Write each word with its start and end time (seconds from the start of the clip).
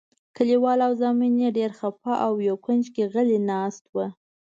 کلیوال 0.35 0.79
او 0.87 0.93
زامن 1.01 1.31
یې 1.43 1.49
ډېر 1.57 1.71
خپه 1.79 2.13
او 2.25 2.33
یو 2.47 2.55
کونج 2.65 2.83
کې 2.95 3.03
غلي 3.13 3.39
ناست 3.51 3.83
وو. 3.93 4.05